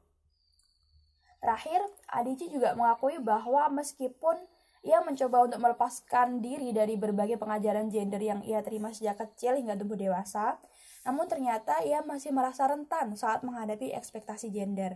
Terakhir, 1.38 1.86
Adici 2.10 2.50
juga 2.50 2.74
mengakui 2.74 3.22
bahwa 3.22 3.70
meskipun 3.70 4.36
ia 4.82 5.04
mencoba 5.04 5.46
untuk 5.46 5.60
melepaskan 5.60 6.40
diri 6.40 6.72
dari 6.72 6.96
berbagai 6.96 7.38
pengajaran 7.38 7.92
gender 7.92 8.22
yang 8.22 8.40
ia 8.48 8.64
terima 8.64 8.96
sejak 8.96 9.20
kecil 9.20 9.58
hingga 9.58 9.76
tumbuh 9.76 10.00
dewasa, 10.00 10.58
namun 11.04 11.28
ternyata 11.28 11.84
ia 11.84 12.02
masih 12.06 12.32
merasa 12.32 12.66
rentan 12.72 13.14
saat 13.20 13.44
menghadapi 13.44 13.92
ekspektasi 13.94 14.50
gender. 14.50 14.96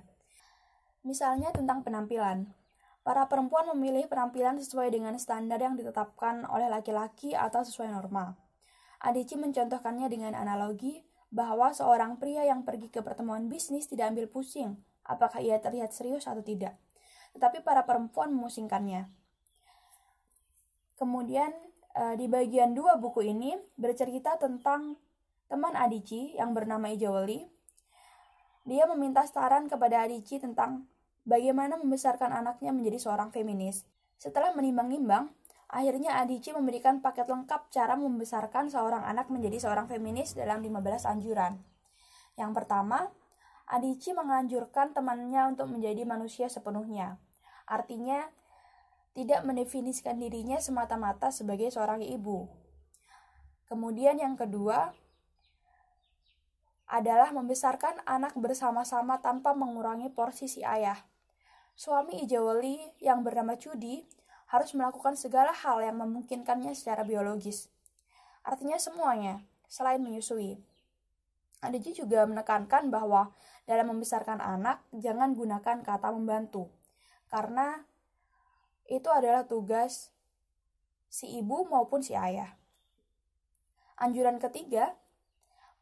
Misalnya 1.04 1.52
tentang 1.52 1.82
penampilan. 1.84 2.48
Para 3.02 3.26
perempuan 3.26 3.66
memilih 3.74 4.06
penampilan 4.06 4.62
sesuai 4.62 4.94
dengan 4.94 5.18
standar 5.18 5.58
yang 5.58 5.74
ditetapkan 5.74 6.46
oleh 6.46 6.70
laki-laki 6.70 7.34
atau 7.34 7.66
sesuai 7.66 7.90
norma. 7.90 8.38
Adici 9.02 9.34
mencontohkannya 9.42 10.06
dengan 10.06 10.38
analogi 10.38 11.02
bahwa 11.34 11.74
seorang 11.74 12.22
pria 12.22 12.46
yang 12.46 12.62
pergi 12.62 12.94
ke 12.94 13.02
pertemuan 13.02 13.50
bisnis 13.50 13.90
tidak 13.90 14.14
ambil 14.14 14.30
pusing 14.30 14.78
apakah 15.06 15.42
ia 15.42 15.58
terlihat 15.58 15.94
serius 15.96 16.30
atau 16.30 16.42
tidak. 16.42 16.78
Tetapi 17.34 17.64
para 17.64 17.88
perempuan 17.88 18.34
memusingkannya. 18.36 19.08
Kemudian 21.00 21.50
eh, 21.98 22.16
di 22.20 22.30
bagian 22.30 22.78
dua 22.78 23.00
buku 23.02 23.26
ini 23.26 23.58
bercerita 23.80 24.38
tentang 24.38 25.00
teman 25.52 25.76
Adici 25.76 26.38
yang 26.38 26.54
bernama 26.56 26.88
Ijawali. 26.94 27.44
Dia 28.64 28.86
meminta 28.86 29.26
saran 29.26 29.66
kepada 29.66 30.06
Adici 30.06 30.38
tentang 30.38 30.86
bagaimana 31.26 31.76
membesarkan 31.82 32.32
anaknya 32.32 32.72
menjadi 32.72 33.02
seorang 33.02 33.34
feminis. 33.34 33.84
Setelah 34.22 34.54
menimbang-nimbang, 34.54 35.34
akhirnya 35.68 36.22
Adici 36.22 36.54
memberikan 36.54 37.02
paket 37.02 37.26
lengkap 37.26 37.74
cara 37.74 37.98
membesarkan 37.98 38.70
seorang 38.70 39.02
anak 39.02 39.34
menjadi 39.34 39.66
seorang 39.66 39.90
feminis 39.90 40.38
dalam 40.38 40.62
15 40.62 41.10
anjuran. 41.10 41.58
Yang 42.38 42.52
pertama, 42.54 43.10
Adici 43.72 44.12
menganjurkan 44.12 44.92
temannya 44.92 45.56
untuk 45.56 45.72
menjadi 45.72 46.04
manusia 46.04 46.52
sepenuhnya. 46.52 47.16
Artinya, 47.64 48.28
tidak 49.16 49.48
mendefinisikan 49.48 50.20
dirinya 50.20 50.60
semata-mata 50.60 51.32
sebagai 51.32 51.72
seorang 51.72 52.04
ibu. 52.04 52.52
Kemudian 53.72 54.20
yang 54.20 54.36
kedua, 54.36 54.92
adalah 56.92 57.32
membesarkan 57.32 58.04
anak 58.04 58.36
bersama-sama 58.36 59.24
tanpa 59.24 59.56
mengurangi 59.56 60.12
porsi 60.12 60.52
si 60.52 60.60
ayah. 60.68 61.00
Suami 61.72 62.20
Ijawali 62.28 63.00
yang 63.00 63.24
bernama 63.24 63.56
Cudi 63.56 64.04
harus 64.52 64.76
melakukan 64.76 65.16
segala 65.16 65.56
hal 65.56 65.80
yang 65.80 65.96
memungkinkannya 66.04 66.76
secara 66.76 67.08
biologis. 67.08 67.72
Artinya 68.44 68.76
semuanya, 68.76 69.40
selain 69.72 70.04
menyusui. 70.04 70.60
Adiji 71.62 71.94
juga 71.94 72.26
menekankan 72.26 72.90
bahwa 72.90 73.30
dalam 73.70 73.94
membesarkan 73.94 74.42
anak, 74.42 74.82
jangan 74.98 75.38
gunakan 75.38 75.86
kata 75.86 76.10
membantu. 76.10 76.74
Karena 77.30 77.86
itu 78.90 79.08
adalah 79.08 79.46
tugas 79.46 80.10
si 81.08 81.38
ibu 81.38 81.70
maupun 81.70 82.02
si 82.02 82.18
ayah. 82.18 82.58
Anjuran 84.02 84.42
ketiga, 84.42 84.98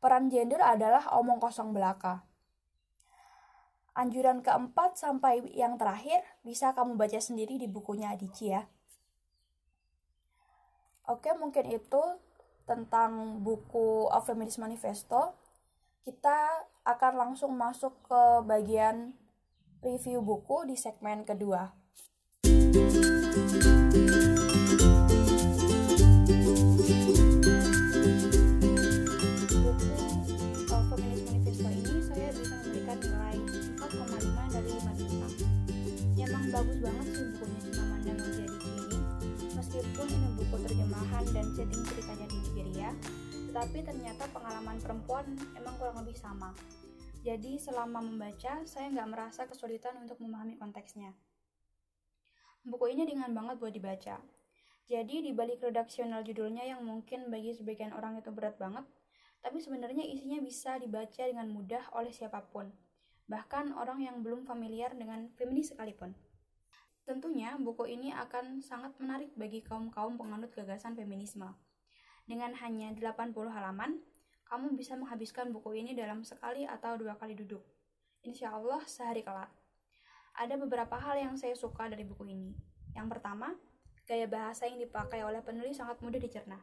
peran 0.03 0.27
gender 0.27 0.59
adalah 0.59 1.15
omong 1.15 1.39
kosong 1.39 1.71
belaka. 1.71 2.27
Anjuran 3.95 4.43
keempat 4.43 4.99
sampai 4.99 5.47
yang 5.55 5.79
terakhir 5.79 6.21
bisa 6.43 6.75
kamu 6.75 6.99
baca 6.99 7.19
sendiri 7.23 7.55
di 7.55 7.67
bukunya 7.71 8.11
Adici 8.11 8.51
ya. 8.51 8.67
Oke, 11.09 11.33
mungkin 11.33 11.65
itu 11.73 12.03
tentang 12.69 13.41
buku 13.41 14.05
Of 14.13 14.29
Feminist 14.29 14.61
Manifesto. 14.61 15.33
Kita 16.03 16.37
akan 16.83 17.13
langsung 17.15 17.53
masuk 17.53 17.93
ke 18.07 18.21
bagian 18.47 19.13
review 19.83 20.19
buku 20.23 20.67
di 20.67 20.75
segmen 20.75 21.23
kedua. 21.27 21.79
bagus 36.59 36.77
banget 36.83 37.07
sih 37.15 37.25
bukunya 37.31 37.59
cuma 37.71 37.83
mandang 37.93 38.19
aja 38.19 38.43
di 38.43 38.59
sini 38.59 38.99
meskipun 39.55 40.07
ini 40.11 40.27
buku 40.35 40.55
terjemahan 40.67 41.23
dan 41.31 41.45
setting 41.55 41.83
ceritanya 41.87 42.25
di 42.27 42.37
Nigeria 42.41 42.89
tetapi 43.59 43.83
ternyata 43.83 44.23
pengalaman 44.31 44.79
perempuan 44.79 45.35
emang 45.59 45.75
kurang 45.75 45.99
lebih 45.99 46.15
sama 46.15 46.55
jadi 47.27 47.59
selama 47.59 47.99
membaca 47.99 48.63
saya 48.63 48.87
nggak 48.87 49.09
merasa 49.11 49.43
kesulitan 49.51 49.99
untuk 49.99 50.15
memahami 50.23 50.55
konteksnya 50.55 51.11
buku 52.63 52.95
ini 52.95 53.03
ringan 53.03 53.35
banget 53.35 53.59
buat 53.59 53.75
dibaca 53.75 54.15
jadi 54.87 55.15
di 55.19 55.35
balik 55.35 55.59
redaksional 55.59 56.23
judulnya 56.23 56.71
yang 56.71 56.87
mungkin 56.87 57.27
bagi 57.27 57.51
sebagian 57.51 57.91
orang 57.91 58.23
itu 58.23 58.31
berat 58.31 58.55
banget 58.55 58.87
tapi 59.43 59.59
sebenarnya 59.59 60.07
isinya 60.07 60.39
bisa 60.39 60.79
dibaca 60.79 61.19
dengan 61.19 61.51
mudah 61.51 61.83
oleh 61.99 62.15
siapa 62.15 62.39
pun 62.39 62.71
bahkan 63.27 63.75
orang 63.75 63.99
yang 63.99 64.23
belum 64.23 64.47
familiar 64.47 64.95
dengan 64.95 65.27
feminis 65.35 65.75
sekalipun. 65.75 66.15
Tentunya, 67.05 67.59
buku 67.61 67.85
ini 67.85 68.09
akan 68.09 68.63
sangat 68.65 68.97
menarik 68.97 69.29
bagi 69.37 69.61
kaum-kaum 69.61 70.17
penganut 70.17 70.49
gagasan 70.49 70.97
feminisme. 70.97 71.53
Dengan 72.29 72.53
hanya 72.61 72.93
80 72.93 73.33
halaman, 73.49 73.97
kamu 74.45 74.77
bisa 74.77 74.93
menghabiskan 74.93 75.49
buku 75.49 75.81
ini 75.81 75.97
dalam 75.97 76.21
sekali 76.21 76.61
atau 76.61 76.93
dua 76.93 77.17
kali 77.17 77.33
duduk. 77.33 77.65
Insya 78.21 78.53
Allah 78.53 78.85
sehari 78.85 79.25
kelar. 79.25 79.49
Ada 80.37 80.53
beberapa 80.61 80.93
hal 80.93 81.17
yang 81.17 81.33
saya 81.41 81.57
suka 81.57 81.89
dari 81.89 82.05
buku 82.05 82.29
ini. 82.29 82.53
Yang 82.93 83.17
pertama, 83.17 83.57
gaya 84.05 84.29
bahasa 84.29 84.69
yang 84.69 84.77
dipakai 84.77 85.25
oleh 85.25 85.41
penulis 85.41 85.81
sangat 85.81 85.97
mudah 86.05 86.21
dicerna. 86.21 86.61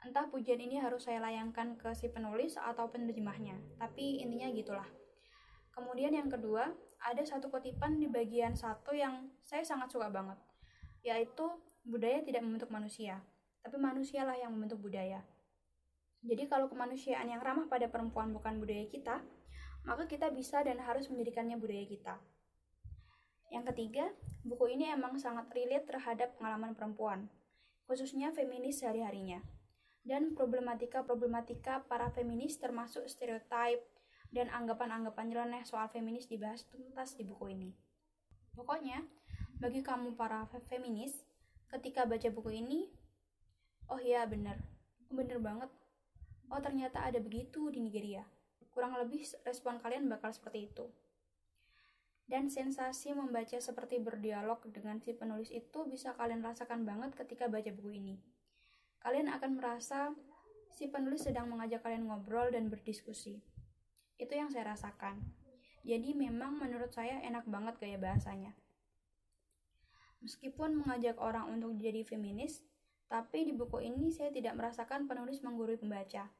Entah 0.00 0.32
pujian 0.32 0.64
ini 0.64 0.80
harus 0.80 1.04
saya 1.04 1.20
layangkan 1.20 1.76
ke 1.76 1.92
si 1.92 2.08
penulis 2.08 2.56
atau 2.56 2.88
penerjemahnya, 2.88 3.76
tapi 3.76 4.24
intinya 4.24 4.48
gitulah. 4.48 4.88
Kemudian 5.76 6.16
yang 6.16 6.32
kedua, 6.32 6.72
ada 7.04 7.20
satu 7.20 7.52
kutipan 7.52 8.00
di 8.00 8.08
bagian 8.08 8.56
satu 8.56 8.96
yang 8.96 9.28
saya 9.44 9.60
sangat 9.60 9.92
suka 9.92 10.08
banget, 10.08 10.40
yaitu 11.04 11.44
budaya 11.84 12.24
tidak 12.24 12.40
membentuk 12.40 12.72
manusia, 12.72 13.20
tapi 13.66 13.82
manusialah 13.82 14.38
yang 14.38 14.54
membentuk 14.54 14.78
budaya. 14.78 15.26
Jadi 16.22 16.46
kalau 16.46 16.70
kemanusiaan 16.70 17.26
yang 17.26 17.42
ramah 17.42 17.66
pada 17.66 17.90
perempuan 17.90 18.30
bukan 18.30 18.62
budaya 18.62 18.86
kita, 18.86 19.18
maka 19.82 20.06
kita 20.06 20.30
bisa 20.30 20.62
dan 20.62 20.78
harus 20.78 21.10
menjadikannya 21.10 21.58
budaya 21.58 21.82
kita. 21.82 22.14
Yang 23.50 23.74
ketiga, 23.74 24.06
buku 24.46 24.70
ini 24.70 24.86
emang 24.86 25.18
sangat 25.18 25.50
relate 25.50 25.82
terhadap 25.90 26.38
pengalaman 26.38 26.78
perempuan, 26.78 27.26
khususnya 27.90 28.30
feminis 28.30 28.86
sehari-harinya. 28.86 29.42
Dan 30.06 30.38
problematika-problematika 30.38 31.90
para 31.90 32.14
feminis 32.14 32.62
termasuk 32.62 33.10
stereotip 33.10 33.82
dan 34.30 34.46
anggapan-anggapan 34.54 35.26
nyeleneh 35.26 35.66
soal 35.66 35.90
feminis 35.90 36.30
dibahas 36.30 36.62
tuntas 36.70 37.18
di 37.18 37.26
buku 37.26 37.50
ini. 37.50 37.74
Pokoknya, 38.54 39.02
bagi 39.58 39.82
kamu 39.82 40.14
para 40.14 40.46
feminis, 40.70 41.26
ketika 41.66 42.06
baca 42.06 42.30
buku 42.30 42.62
ini, 42.62 42.86
oh 43.90 44.00
iya 44.02 44.26
bener, 44.26 44.58
bener 45.10 45.38
banget. 45.38 45.70
Oh 46.50 46.60
ternyata 46.62 47.02
ada 47.02 47.18
begitu 47.18 47.70
di 47.70 47.82
Nigeria. 47.82 48.22
Kurang 48.70 48.94
lebih 48.98 49.24
respon 49.42 49.80
kalian 49.80 50.06
bakal 50.06 50.30
seperti 50.30 50.70
itu. 50.70 50.86
Dan 52.26 52.50
sensasi 52.50 53.14
membaca 53.14 53.54
seperti 53.62 54.02
berdialog 54.02 54.58
dengan 54.74 54.98
si 54.98 55.14
penulis 55.14 55.54
itu 55.54 55.86
bisa 55.86 56.10
kalian 56.18 56.42
rasakan 56.42 56.82
banget 56.82 57.14
ketika 57.14 57.46
baca 57.46 57.70
buku 57.70 58.02
ini. 58.02 58.18
Kalian 58.98 59.30
akan 59.30 59.62
merasa 59.62 60.10
si 60.74 60.90
penulis 60.90 61.22
sedang 61.22 61.46
mengajak 61.46 61.86
kalian 61.86 62.10
ngobrol 62.10 62.50
dan 62.50 62.66
berdiskusi. 62.66 63.38
Itu 64.18 64.34
yang 64.34 64.50
saya 64.50 64.74
rasakan. 64.74 65.22
Jadi 65.86 66.18
memang 66.18 66.58
menurut 66.58 66.90
saya 66.90 67.22
enak 67.22 67.46
banget 67.46 67.78
gaya 67.78 67.98
bahasanya. 68.02 68.58
Meskipun 70.18 70.82
mengajak 70.82 71.14
orang 71.22 71.46
untuk 71.54 71.78
jadi 71.78 72.02
feminis, 72.02 72.66
tapi 73.06 73.46
di 73.46 73.52
buku 73.54 73.82
ini 73.82 74.10
saya 74.10 74.34
tidak 74.34 74.58
merasakan 74.58 75.06
penulis 75.06 75.42
menggurui 75.46 75.78
pembaca. 75.78 76.30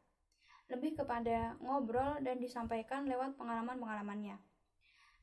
Lebih 0.67 0.99
kepada 0.99 1.55
ngobrol 1.63 2.19
dan 2.27 2.43
disampaikan 2.43 3.07
lewat 3.07 3.39
pengalaman-pengalamannya 3.39 4.39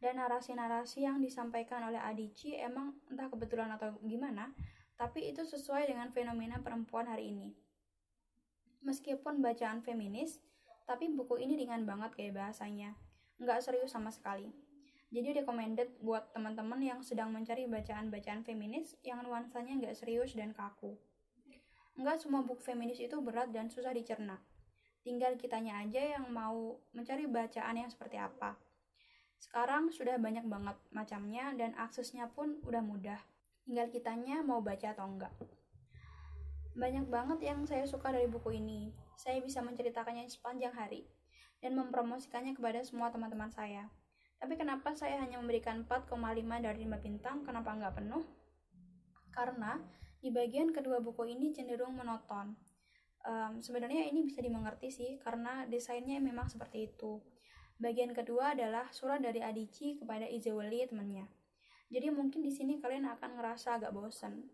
dan 0.03 0.19
narasi-narasi 0.19 1.07
yang 1.07 1.23
disampaikan 1.23 1.87
oleh 1.87 1.95
Adici 1.95 2.59
emang 2.59 2.91
entah 3.07 3.31
kebetulan 3.31 3.71
atau 3.71 3.95
gimana, 4.03 4.51
tapi 4.99 5.31
itu 5.31 5.47
sesuai 5.47 5.87
dengan 5.87 6.11
fenomena 6.11 6.59
perempuan 6.59 7.07
hari 7.07 7.31
ini. 7.31 7.55
Meskipun 8.83 9.39
bacaan 9.39 9.79
feminis, 9.79 10.43
tapi 10.83 11.07
buku 11.07 11.39
ini 11.39 11.55
ringan 11.55 11.87
banget 11.87 12.11
kayak 12.19 12.35
bahasanya, 12.35 12.99
nggak 13.39 13.63
serius 13.63 13.95
sama 13.95 14.11
sekali. 14.11 14.51
Jadi 15.15 15.39
recommended 15.39 16.03
buat 16.03 16.35
teman-teman 16.35 16.83
yang 16.83 16.99
sedang 16.99 17.31
mencari 17.31 17.63
bacaan-bacaan 17.71 18.43
feminis 18.43 18.99
yang 19.07 19.23
nuansanya 19.23 19.79
nggak 19.79 19.95
serius 19.95 20.35
dan 20.35 20.51
kaku. 20.51 20.99
Nggak 21.93 22.25
semua 22.25 22.41
buku 22.41 22.65
feminis 22.65 22.97
itu 22.97 23.13
berat 23.21 23.53
dan 23.53 23.69
susah 23.69 23.93
dicerna. 23.93 24.41
Tinggal 25.03 25.35
kitanya 25.35 25.83
aja 25.83 26.17
yang 26.17 26.31
mau 26.31 26.79
mencari 26.95 27.27
bacaan 27.29 27.75
yang 27.75 27.91
seperti 27.91 28.17
apa. 28.17 28.55
Sekarang 29.37 29.91
sudah 29.91 30.15
banyak 30.15 30.47
banget 30.47 30.79
macamnya 30.95 31.51
dan 31.53 31.75
aksesnya 31.75 32.31
pun 32.31 32.63
udah 32.63 32.79
mudah. 32.79 33.19
Tinggal 33.67 33.91
kitanya 33.91 34.39
mau 34.41 34.63
baca 34.63 34.95
atau 34.95 35.05
enggak. 35.05 35.35
Banyak 36.73 37.05
banget 37.11 37.39
yang 37.45 37.67
saya 37.69 37.85
suka 37.85 38.09
dari 38.09 38.25
buku 38.25 38.57
ini. 38.57 38.89
Saya 39.13 39.37
bisa 39.43 39.61
menceritakannya 39.61 40.25
sepanjang 40.25 40.73
hari 40.73 41.05
dan 41.61 41.77
mempromosikannya 41.77 42.57
kepada 42.57 42.81
semua 42.81 43.13
teman-teman 43.13 43.53
saya. 43.53 43.91
Tapi 44.41 44.57
kenapa 44.57 44.91
saya 44.97 45.21
hanya 45.21 45.39
memberikan 45.39 45.85
4,5 45.87 46.11
dari 46.59 46.83
5 46.83 46.99
bintang, 46.99 47.45
kenapa 47.45 47.71
enggak 47.71 47.95
penuh? 47.95 48.23
Karena 49.31 49.79
di 50.23 50.31
bagian 50.31 50.71
kedua 50.71 51.03
buku 51.03 51.27
ini 51.27 51.51
cenderung 51.51 51.99
monoton. 51.99 52.55
Um, 53.27 53.59
sebenarnya 53.59 54.07
ini 54.07 54.23
bisa 54.23 54.39
dimengerti 54.39 54.87
sih, 54.87 55.11
karena 55.19 55.67
desainnya 55.67 56.23
memang 56.23 56.47
seperti 56.47 56.87
itu 56.87 57.19
Bagian 57.83 58.13
kedua 58.13 58.53
adalah 58.53 58.87
surat 58.93 59.19
dari 59.19 59.41
Adici 59.41 59.97
kepada 59.97 60.29
Izewali 60.29 60.85
temannya. 60.85 61.25
Jadi 61.89 62.07
mungkin 62.15 62.39
di 62.39 62.47
sini 62.53 62.77
kalian 62.77 63.03
akan 63.17 63.35
ngerasa 63.35 63.81
agak 63.81 63.91
bosan. 63.91 64.45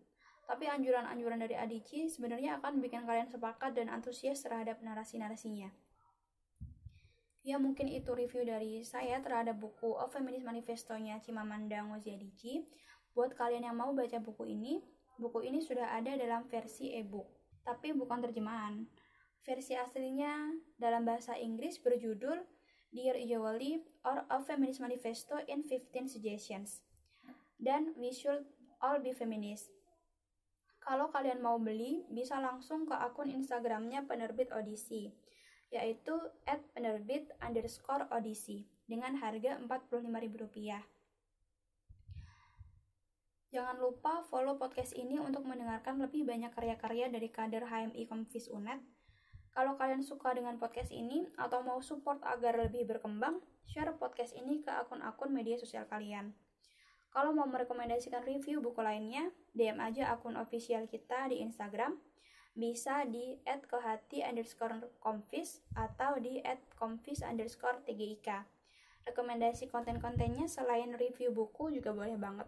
Tapi 0.50 0.66
anjuran-anjuran 0.66 1.38
dari 1.38 1.54
Adici 1.54 2.10
sebenarnya 2.10 2.58
akan 2.58 2.82
bikin 2.82 3.06
kalian 3.06 3.30
sepakat 3.30 3.76
dan 3.76 3.86
antusias 3.92 4.42
terhadap 4.42 4.80
narasi-narasinya. 4.82 5.70
Ya 7.40 7.56
mungkin 7.56 7.88
itu 7.88 8.12
review 8.12 8.44
dari 8.44 8.84
saya 8.84 9.22
terhadap 9.22 9.56
buku 9.62 9.96
A 9.96 10.10
Feminist 10.10 10.44
Manifesto-nya 10.44 11.22
Chimamanda 11.22 11.86
Ngozi 11.86 12.18
Adichie. 12.18 12.66
Buat 13.14 13.38
kalian 13.38 13.62
yang 13.62 13.78
mau 13.78 13.94
baca 13.94 14.18
buku 14.20 14.50
ini, 14.50 14.82
buku 15.20 15.44
ini 15.44 15.60
sudah 15.60 15.92
ada 15.92 16.16
dalam 16.16 16.48
versi 16.48 16.96
e-book, 16.96 17.28
tapi 17.60 17.92
bukan 17.92 18.24
terjemahan. 18.24 18.88
Versi 19.44 19.76
aslinya 19.76 20.56
dalam 20.80 21.04
bahasa 21.04 21.36
Inggris 21.36 21.76
berjudul 21.80 22.40
Dear 22.90 23.14
Ijawali 23.20 23.84
or 24.08 24.24
A 24.26 24.40
Feminist 24.40 24.80
Manifesto 24.80 25.36
in 25.46 25.62
15 25.62 26.16
Suggestions. 26.16 26.80
Dan 27.60 27.92
we 28.00 28.10
should 28.10 28.48
all 28.80 28.98
be 28.98 29.12
feminist. 29.12 29.68
Kalau 30.80 31.12
kalian 31.12 31.44
mau 31.44 31.60
beli, 31.60 32.08
bisa 32.08 32.40
langsung 32.40 32.88
ke 32.88 32.96
akun 32.96 33.28
Instagramnya 33.28 34.08
penerbit 34.08 34.48
Odisi, 34.50 35.12
yaitu 35.68 36.16
at 36.48 36.64
penerbit 36.72 37.28
underscore 37.44 38.08
Odisi, 38.10 38.64
dengan 38.88 39.14
harga 39.20 39.60
Rp45.000. 39.60 40.99
Jangan 43.50 43.82
lupa 43.82 44.22
follow 44.30 44.56
podcast 44.56 44.94
ini 44.94 45.18
untuk 45.18 45.42
mendengarkan 45.42 45.98
lebih 45.98 46.22
banyak 46.22 46.54
karya-karya 46.54 47.10
dari 47.10 47.28
kader 47.30 47.66
HMI 47.66 48.06
Komvis 48.06 48.46
UNED 48.46 48.78
kalau 49.50 49.74
kalian 49.74 50.06
suka 50.06 50.30
dengan 50.30 50.62
podcast 50.62 50.94
ini 50.94 51.26
atau 51.34 51.66
mau 51.66 51.82
support 51.82 52.22
agar 52.22 52.54
lebih 52.54 52.86
berkembang, 52.86 53.42
share 53.66 53.90
podcast 53.98 54.30
ini 54.38 54.62
ke 54.62 54.70
akun-akun 54.70 55.34
media 55.34 55.58
sosial 55.58 55.90
kalian. 55.90 56.30
Kalau 57.10 57.34
mau 57.34 57.50
merekomendasikan 57.50 58.22
review 58.22 58.62
buku 58.62 58.78
lainnya, 58.78 59.34
DM 59.50 59.82
aja 59.82 60.14
akun 60.14 60.38
official 60.38 60.86
kita 60.86 61.26
di 61.26 61.42
Instagram. 61.42 61.98
Bisa 62.54 63.02
di 63.10 63.42
@kehati 63.42 64.22
underscore 64.22 64.86
komfis 65.02 65.58
atau 65.74 66.22
di 66.22 66.38
@komfis 66.78 67.26
underscore 67.26 67.82
tgik. 67.82 68.30
Rekomendasi 69.02 69.66
konten-kontennya 69.66 70.46
selain 70.46 70.94
review 70.94 71.34
buku 71.34 71.74
juga 71.74 71.90
boleh 71.90 72.14
banget. 72.14 72.46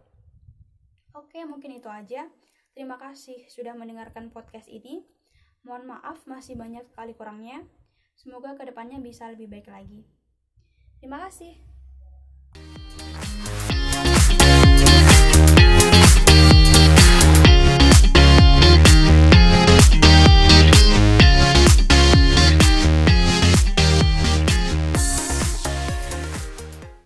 Oke, 1.13 1.45
mungkin 1.45 1.77
itu 1.77 1.89
aja. 1.93 2.29
Terima 2.73 2.97
kasih 2.97 3.45
sudah 3.53 3.77
mendengarkan 3.77 4.33
podcast 4.33 4.69
ini. 4.73 5.05
Mohon 5.63 5.97
maaf 5.97 6.25
masih 6.25 6.57
banyak 6.57 6.89
sekali 6.89 7.13
kurangnya. 7.13 7.63
Semoga 8.17 8.57
ke 8.57 8.65
depannya 8.69 8.99
bisa 9.01 9.29
lebih 9.29 9.53
baik 9.53 9.69
lagi. 9.69 10.09
Terima 11.01 11.21
kasih. 11.29 11.72